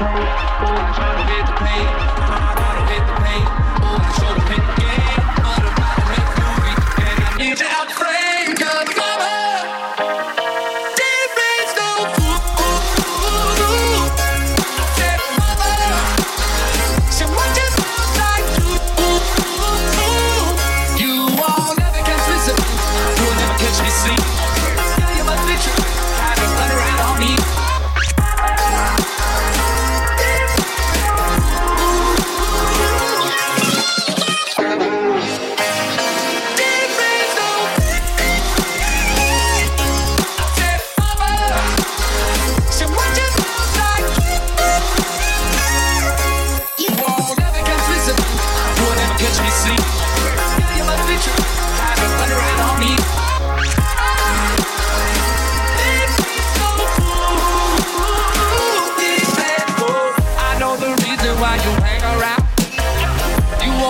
I 0.00 0.92
try 0.94 1.10
to 1.10 1.24
hit 1.26 1.44
the 1.44 1.54
paint. 1.58 1.90
I 1.90 2.54
gotta 2.54 2.82
hit 2.86 3.02
the 3.02 3.14
paint. 3.18 3.48
Oh, 3.82 3.98
I 3.98 4.10
should 4.14 4.38
have 4.38 4.48
hit 4.48 4.62
the 4.62 4.80
game. 4.80 5.17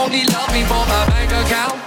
only 0.08 0.24
love 0.24 0.50
me 0.54 0.62
for 0.62 0.86
my 0.86 1.04
bank 1.06 1.30
account. 1.32 1.77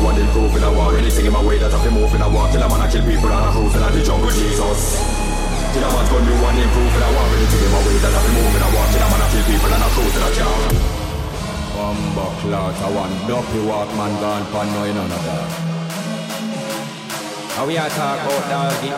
A 0.00 0.08
man's 0.08 0.16
on 0.16 0.16
you 0.16 0.16
want 0.16 0.18
improving 0.18 0.64
I 0.64 0.70
walk 0.72 0.94
anything 0.96 1.26
in 1.26 1.32
my 1.32 1.44
way 1.44 1.58
that 1.58 1.72
I've 1.72 1.84
been 1.84 1.94
moving 1.94 2.22
I 2.22 2.28
walk 2.28 2.50
Kill 2.52 2.62
a 2.62 2.68
man 2.68 2.80
I 2.80 2.88
kill 2.90 3.04
people 3.04 3.28
and 3.28 3.44
I 3.44 3.52
cruise 3.52 3.74
in 3.76 3.82
the 3.82 4.02
jungle 4.04 4.32
Jesus. 4.32 4.80
Kill 5.72 5.84
a 5.84 5.88
man's 5.92 6.08
gun 6.08 6.24
you 6.24 6.36
want 6.40 6.56
improving 6.56 7.04
I 7.04 7.10
walk 7.12 7.30
anything 7.36 7.62
in 7.64 7.72
my 7.72 7.80
way 7.84 7.96
that 8.00 8.12
I've 8.16 8.24
been 8.24 8.34
moving 8.40 8.62
I 8.64 8.68
walk 8.72 8.88
Kill 8.90 9.04
a 9.04 9.08
man 9.12 9.20
I 9.20 9.26
kill 9.28 9.44
people 9.44 9.70
and 9.70 9.84
I 9.84 9.88
cruise 9.92 10.16
in 10.16 10.22
a 10.24 10.30
car 10.40 10.60
One 11.84 12.00
buckler 12.16 12.68
to 12.80 12.86
one 12.96 13.14
dopey 13.28 13.60
walk 13.68 13.90
man 13.96 14.12
gone 14.24 14.44
pan 14.52 14.66
no 14.72 14.80
you 14.88 14.94
none 14.96 15.12
of 15.12 15.20
that. 15.20 15.48
How 17.56 17.66
we 17.68 17.76
are 17.76 17.92
talk 17.92 18.20
about 18.24 18.44
doggy 18.48 18.90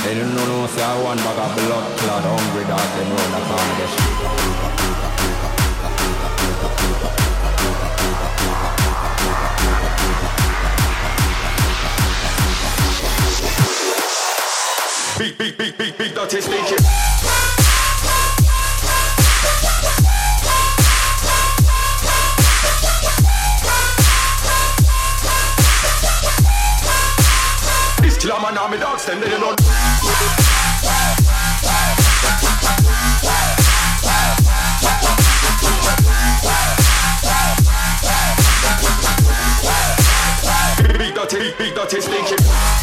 They 0.00 0.16
don't 0.16 0.32
know 0.32 0.46
no 0.48 0.66
say 0.72 0.80
I 0.80 0.96
one 1.02 1.20
bag 1.20 1.38
of 1.44 1.50
blood 1.60 1.84
clot 2.00 2.24
hungry 2.24 2.64
dog 2.64 2.88
them 2.96 3.08
round 3.12 3.32
the 3.36 3.40
corner 3.44 3.74
they 3.76 3.88
shoot 3.92 4.67
Beat, 15.18 15.36
beat, 15.36 15.58
beat, 15.58 15.76
beat, 15.76 15.98
beat, 15.98 16.14
dirty 16.14 16.40
stinky. 16.40 16.76
This 28.00 28.16
killer 28.16 28.70
me 28.70 28.78
dogs, 28.78 29.06
them 29.06 29.20
they 29.20 29.30
don't. 29.30 29.58
Beat, 40.96 41.14
dirty, 41.14 41.38
beat, 41.38 41.58
beat, 41.58 41.74
dirty 41.74 42.00
stinky. 42.00 42.36
Jesus. 42.38 42.77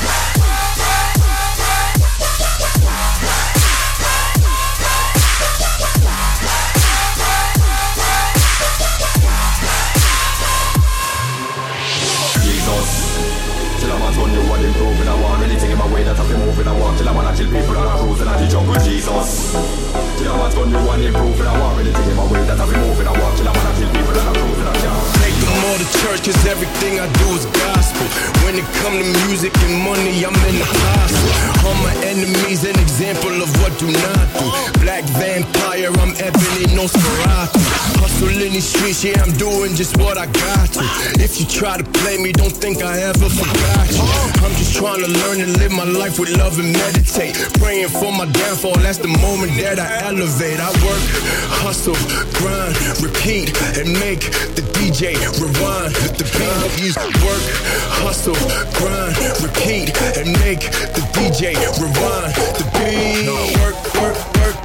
Come 28.85 28.99
to 28.99 29.27
music 29.27 29.51
and 29.65 29.81
money, 29.81 30.23
I'm 30.23 30.35
in 30.49 30.55
the 30.61 30.67
hostel. 30.69 31.67
All 31.67 31.77
my 31.81 31.95
enemies 32.05 32.63
an 32.65 32.77
example 32.79 33.41
of 33.41 33.49
what 33.59 33.73
do 33.79 33.87
not 33.89 34.27
do. 34.37 34.45
Black 34.83 35.03
vampire, 35.17 35.89
I'm 36.01 36.13
ebony 36.21 36.65
Nosferatu. 36.77 37.54
Hustle 38.15 38.47
in 38.47 38.53
these 38.53 38.63
streets, 38.63 39.03
yeah, 39.03 39.19
I'm 39.19 39.33
doing 39.35 39.75
just 39.75 39.97
what 39.97 40.17
I 40.17 40.23
got 40.31 40.71
to. 40.79 40.79
If 41.19 41.37
you 41.37 41.45
try 41.45 41.75
to 41.75 41.83
play 41.99 42.17
me, 42.17 42.31
don't 42.31 42.55
think 42.55 42.81
I 42.81 42.95
ever 43.11 43.27
forgot 43.27 43.91
you. 43.91 44.07
I'm 44.39 44.55
just 44.55 44.73
trying 44.73 45.03
to 45.03 45.11
learn 45.19 45.41
and 45.41 45.51
live 45.59 45.73
my 45.73 45.83
life 45.83 46.17
with 46.17 46.31
love 46.37 46.57
and 46.57 46.71
meditate. 46.71 47.35
Praying 47.59 47.89
for 47.89 48.15
my 48.15 48.23
downfall, 48.31 48.79
that's 48.79 48.99
the 48.99 49.11
moment 49.19 49.59
that 49.59 49.83
I 49.83 50.07
elevate. 50.07 50.63
I 50.63 50.71
work, 50.87 51.03
hustle, 51.59 51.99
grind, 52.39 52.79
repeat, 53.03 53.51
and 53.75 53.91
make 53.99 54.23
the 54.55 54.63
DJ 54.79 55.19
rewind. 55.35 55.91
The 56.15 56.23
beat 56.39 56.71
use 56.79 56.95
work, 57.19 57.43
hustle, 57.99 58.39
grind, 58.79 59.19
repeat, 59.43 59.91
and 60.15 60.31
make 60.39 60.63
the 60.95 61.03
DJ 61.19 61.51
rewind. 61.83 62.31
The 62.31 62.63
beat 62.79 63.27
work, 63.59 63.75
work, 63.99 64.15
work, 64.39 64.64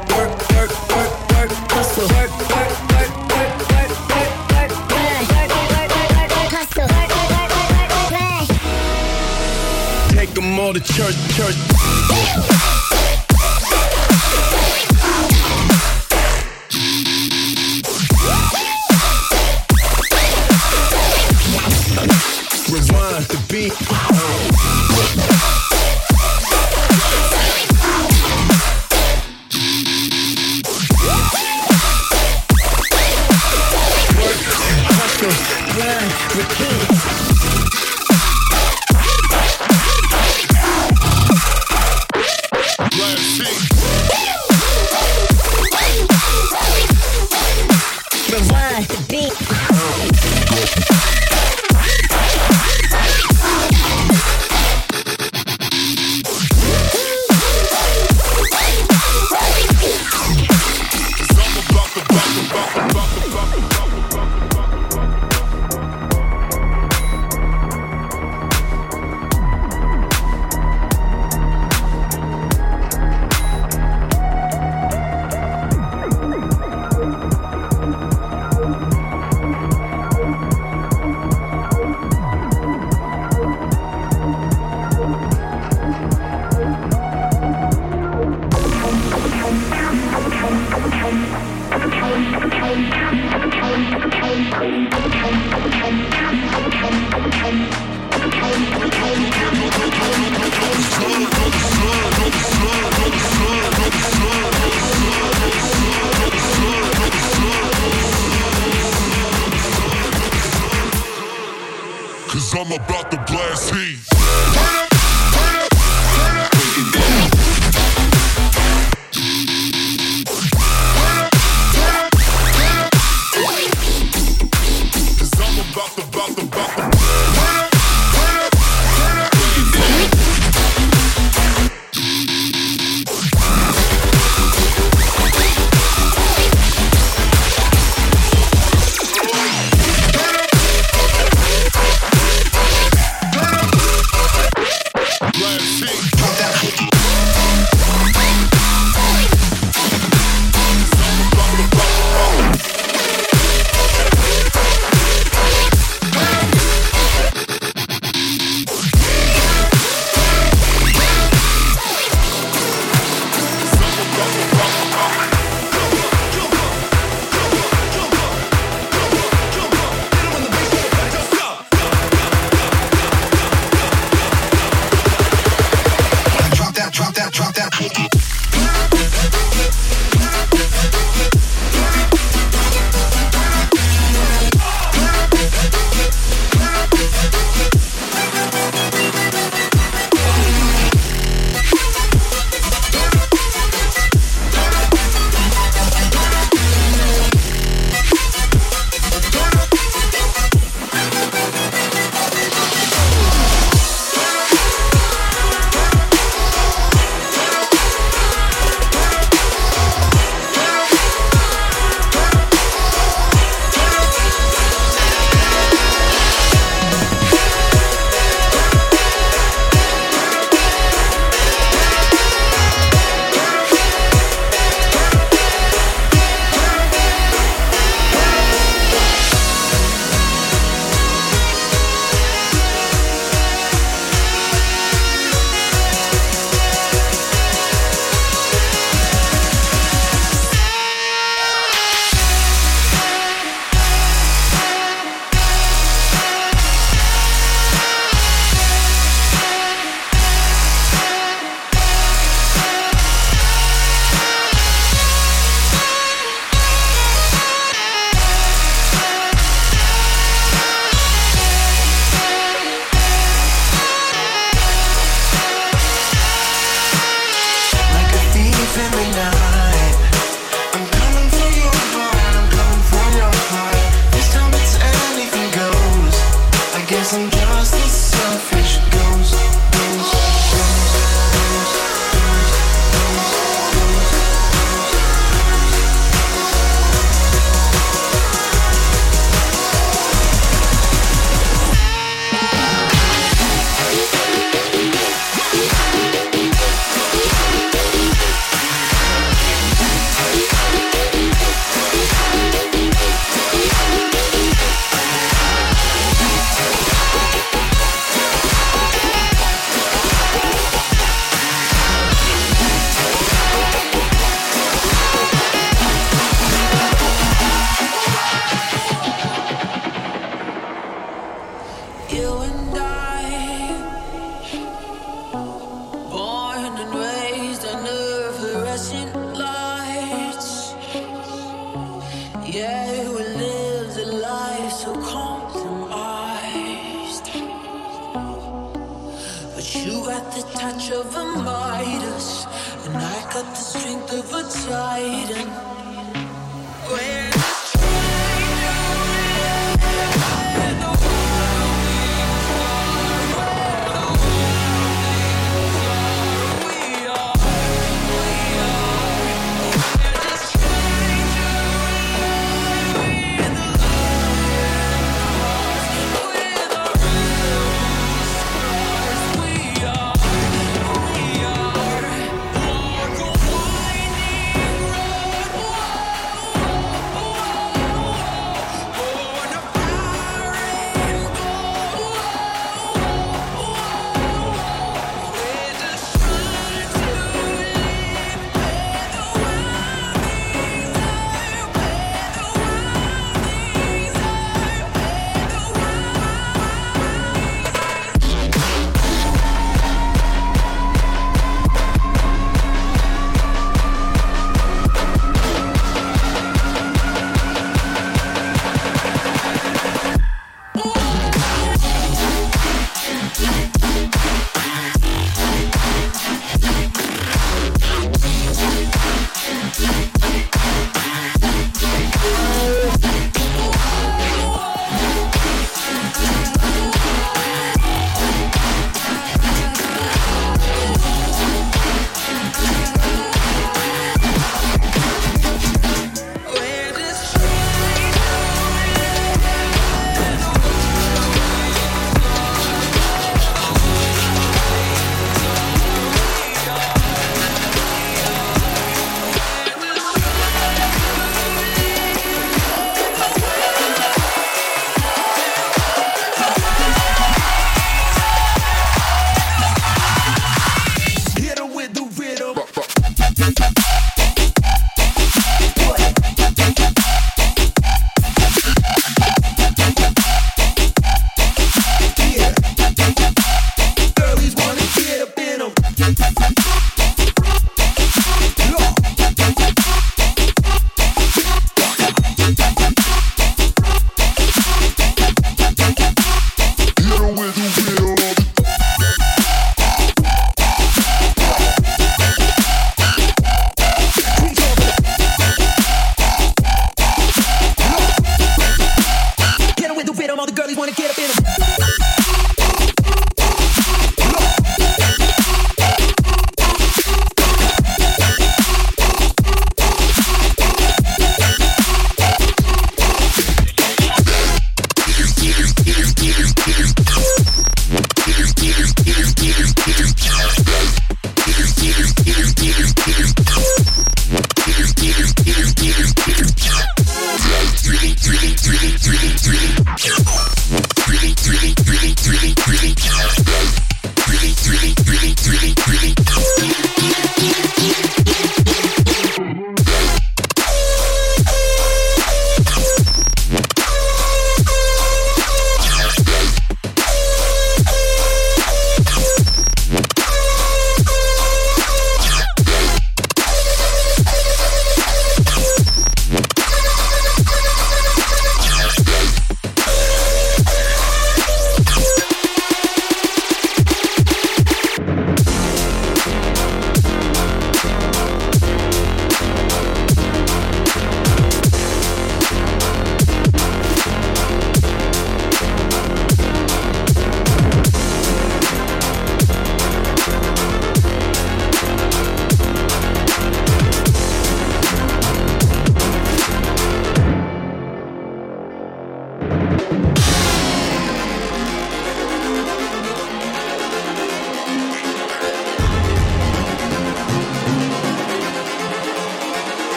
church, 10.84 11.16
church. 11.36 12.89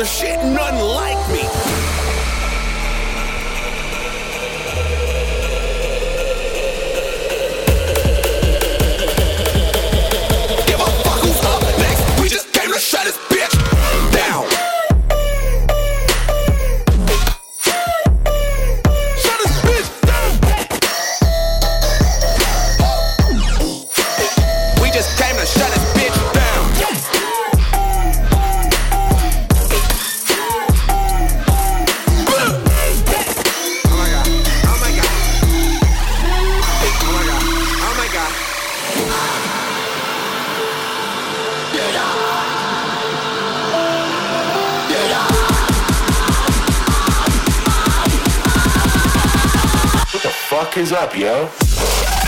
Other 0.00 0.08
shit, 0.08 0.42
none 0.42 0.89
is 50.76 50.92
up, 50.92 51.16
yo? 51.16 52.19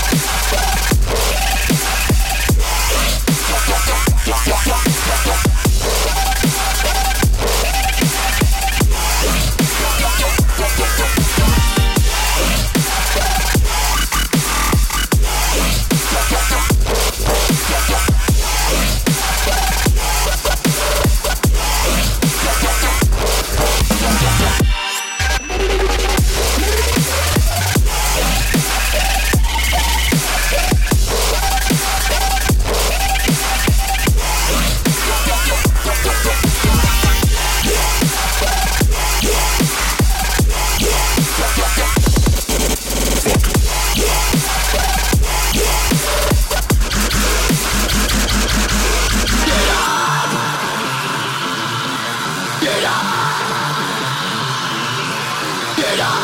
Get 55.92 56.00
up! 56.00 56.21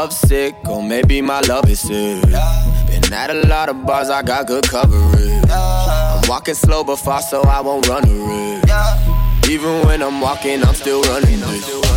Lovesick, 0.00 0.54
or 0.66 0.82
maybe 0.82 1.20
my 1.20 1.40
love 1.40 1.68
is 1.68 1.80
sick. 1.80 2.22
Been 2.22 3.12
at 3.12 3.28
a 3.28 3.46
lot 3.46 3.68
of 3.68 3.84
bars, 3.84 4.08
I 4.08 4.22
got 4.22 4.46
good 4.46 4.66
coverage. 4.66 5.44
I'm 5.50 6.26
walking 6.26 6.54
slow 6.54 6.82
but 6.82 6.96
fast, 6.96 7.28
so 7.28 7.42
I 7.42 7.60
won't 7.60 7.86
run 7.86 8.08
a 8.08 8.14
risk. 8.30 9.50
Even 9.50 9.84
when 9.84 10.02
I'm 10.02 10.22
walking, 10.22 10.62
I'm 10.64 10.74
still 10.74 11.02
running 11.02 11.40
this. 11.40 11.89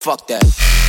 Fuck 0.00 0.28
that. 0.28 0.87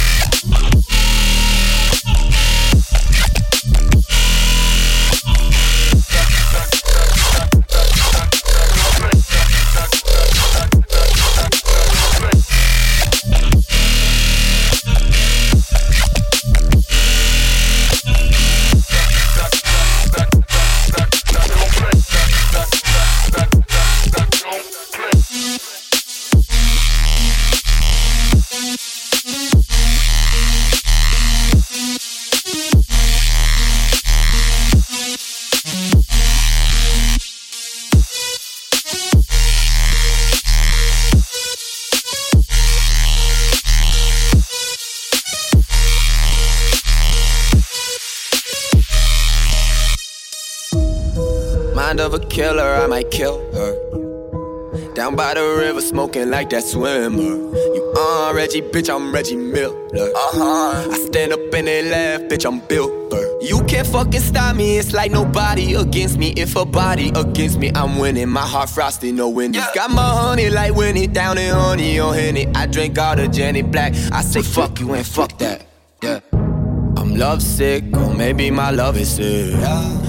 Smoking 55.90 56.30
like 56.30 56.50
that 56.52 56.64
swimmer. 56.64 57.22
You 57.22 57.94
uh, 57.98 58.32
Reggie, 58.34 58.62
bitch, 58.62 58.94
I'm 58.94 59.12
Reggie 59.12 59.36
Miller. 59.36 59.76
Uh-huh. 59.94 60.92
I 60.92 60.98
stand 61.08 61.34
up 61.34 61.40
and 61.54 61.68
they 61.68 61.90
laugh, 61.90 62.22
bitch, 62.30 62.46
I'm 62.46 62.60
Bill 62.68 63.10
Burr. 63.10 63.40
You 63.42 63.64
can't 63.66 63.88
fucking 63.88 64.22
stop 64.22 64.56
me, 64.56 64.78
it's 64.78 64.94
like 64.94 65.12
nobody 65.12 65.74
against 65.74 66.18
me. 66.18 66.32
If 66.38 66.56
a 66.56 66.66
body 66.66 67.12
against 67.16 67.58
me, 67.58 67.72
I'm 67.74 67.98
winning. 67.98 68.30
My 68.30 68.46
heart 68.46 68.70
frosty, 68.70 69.12
no 69.12 69.30
windows. 69.30 69.64
Yeah. 69.64 69.72
Got 69.74 69.92
my 69.92 70.10
honey 70.10 70.50
like 70.50 70.76
Winnie, 70.76 71.08
down 71.08 71.38
in 71.38 71.54
honey 71.54 72.00
on 72.00 72.14
Henny. 72.14 72.48
I 72.54 72.68
drink 72.68 72.98
all 73.00 73.16
the 73.16 73.28
Jenny 73.28 73.64
Black. 73.64 73.94
I 74.12 74.22
say 74.22 74.44
fuck 74.44 74.80
you 74.80 74.94
and 74.94 75.06
fuck 75.06 75.38
that. 75.40 75.66
Yeah. 76.04 76.20
I'm 76.32 77.16
lovesick, 77.16 77.84
or 77.96 78.14
maybe 78.14 78.52
my 78.52 78.72
love 78.72 78.98
is 78.98 79.16
sick. 79.16 79.56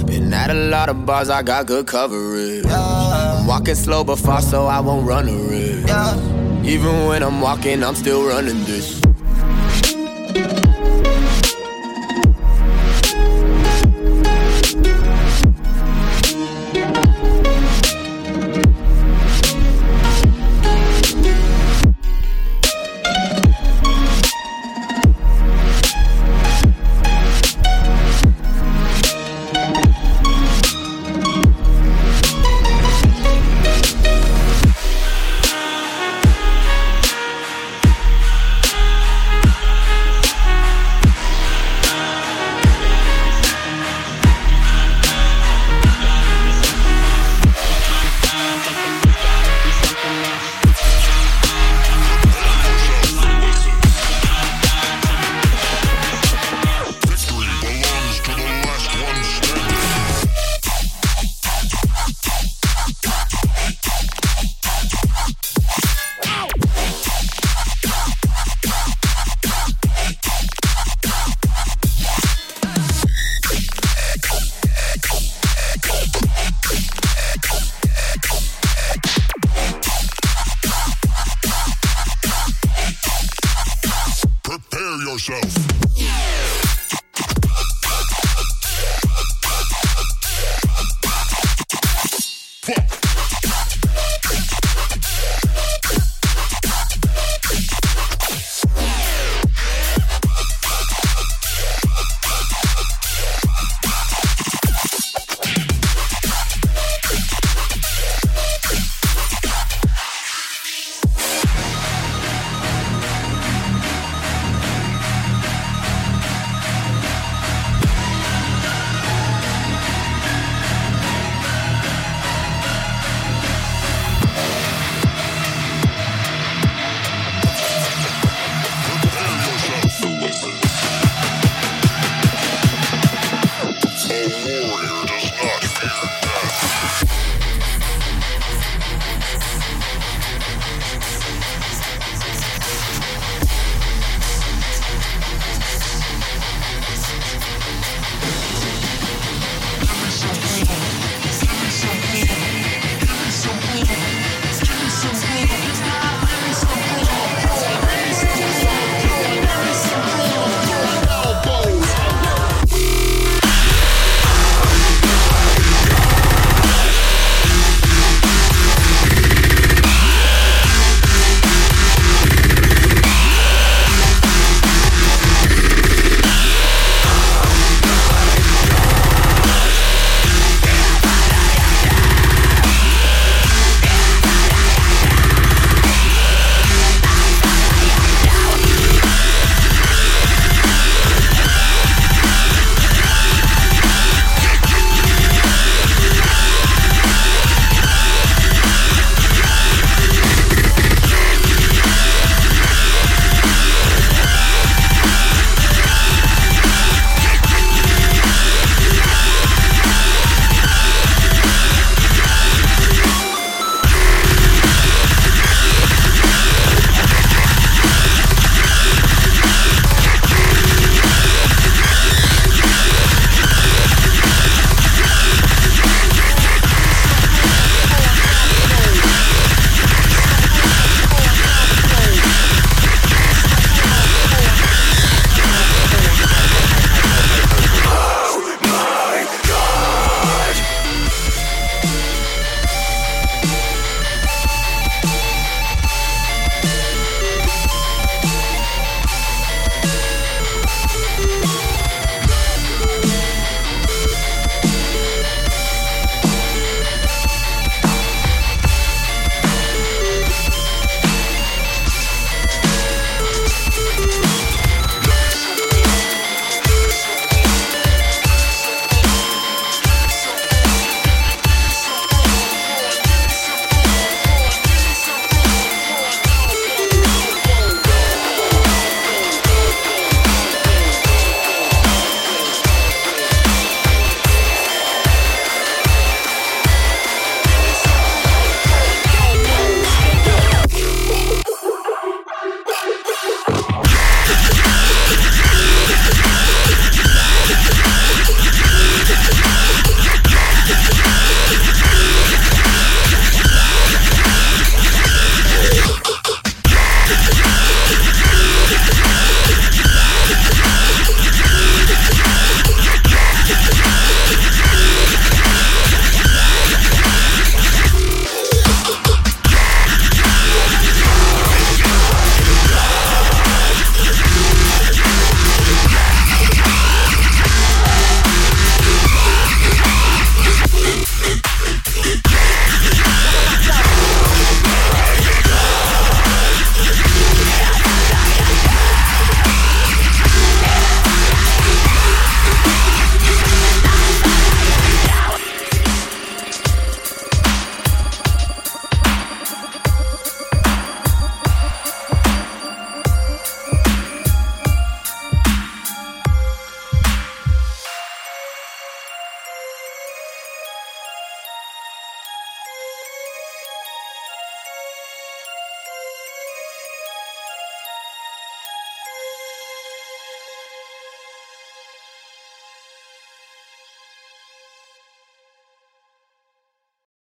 Been 0.06 0.32
at 0.32 0.50
a 0.50 0.54
lot 0.54 0.88
of 0.88 1.06
bars, 1.06 1.30
I 1.30 1.42
got 1.42 1.66
good 1.66 1.86
coverage. 1.86 2.66
I'm 2.66 3.46
walking 3.46 3.76
slow 3.76 4.02
but 4.02 4.16
fast, 4.16 4.50
so 4.50 4.66
I 4.66 4.80
won't 4.80 5.06
run 5.06 5.28
a 5.28 5.32
risk. 5.32 5.69
Even 6.64 7.06
when 7.06 7.22
I'm 7.22 7.40
walking, 7.40 7.82
I'm 7.82 7.96
still 7.96 8.24
running 8.24 8.62
this. 8.64 9.00